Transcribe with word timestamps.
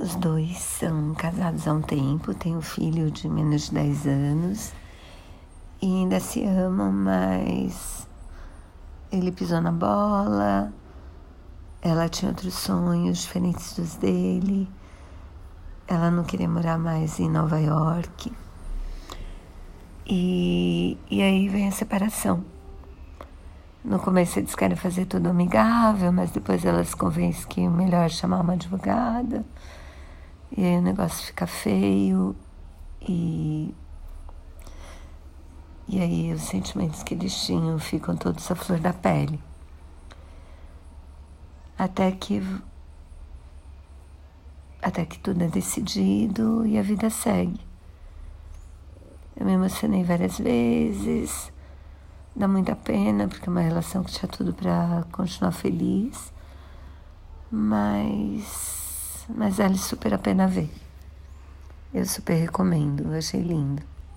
Os 0.00 0.14
dois 0.14 0.56
são 0.58 1.12
casados 1.14 1.66
há 1.66 1.72
um 1.72 1.82
tempo, 1.82 2.32
têm 2.32 2.56
um 2.56 2.62
filho 2.62 3.10
de 3.10 3.28
menos 3.28 3.62
de 3.62 3.74
10 3.74 4.06
anos 4.06 4.72
e 5.82 5.86
ainda 5.86 6.20
se 6.20 6.44
amam, 6.44 6.92
mas 6.92 8.06
ele 9.10 9.32
pisou 9.32 9.60
na 9.60 9.72
bola, 9.72 10.72
ela 11.82 12.08
tinha 12.08 12.30
outros 12.30 12.54
sonhos 12.54 13.22
diferentes 13.22 13.72
dos 13.72 13.96
dele, 13.96 14.68
ela 15.88 16.12
não 16.12 16.22
queria 16.22 16.48
morar 16.48 16.78
mais 16.78 17.18
em 17.18 17.28
Nova 17.28 17.58
York. 17.58 18.32
E, 20.06 20.96
e 21.10 21.20
aí 21.20 21.48
vem 21.48 21.66
a 21.66 21.72
separação. 21.72 22.44
No 23.84 23.98
começo 23.98 24.38
eles 24.38 24.54
querem 24.54 24.76
fazer 24.76 25.06
tudo 25.06 25.28
amigável, 25.28 26.12
mas 26.12 26.30
depois 26.30 26.64
elas 26.64 26.94
convencem 26.94 27.48
que 27.48 27.62
é 27.62 27.68
melhor 27.68 28.08
chamar 28.10 28.42
uma 28.42 28.52
advogada. 28.52 29.44
E 30.56 30.64
aí 30.64 30.76
o 30.76 30.82
negócio 30.82 31.26
fica 31.26 31.46
feio 31.46 32.34
e. 33.00 33.74
E 35.86 36.00
aí 36.00 36.32
os 36.32 36.42
sentimentos 36.42 37.02
que 37.02 37.14
eles 37.14 37.34
tinham 37.46 37.78
ficam 37.78 38.16
todos 38.16 38.50
à 38.50 38.54
flor 38.54 38.78
da 38.78 38.92
pele. 38.92 39.40
Até 41.78 42.12
que. 42.12 42.42
Até 44.82 45.04
que 45.04 45.18
tudo 45.18 45.42
é 45.42 45.48
decidido 45.48 46.66
e 46.66 46.78
a 46.78 46.82
vida 46.82 47.10
segue. 47.10 47.60
Eu 49.36 49.46
me 49.46 49.52
emocionei 49.52 50.02
várias 50.02 50.38
vezes, 50.38 51.52
dá 52.34 52.48
muita 52.48 52.74
pena, 52.74 53.28
porque 53.28 53.48
é 53.48 53.52
uma 53.52 53.60
relação 53.60 54.02
que 54.02 54.10
tinha 54.10 54.28
tudo 54.28 54.52
para 54.52 55.04
continuar 55.12 55.52
feliz, 55.52 56.32
mas 57.50 58.77
mas 59.28 59.56
vale 59.58 59.78
super 59.78 60.14
a 60.14 60.18
pena 60.18 60.46
ver. 60.46 60.70
Eu 61.92 62.04
super 62.04 62.34
recomendo, 62.34 63.12
eu 63.12 63.18
achei 63.18 63.40
lindo. 63.40 63.82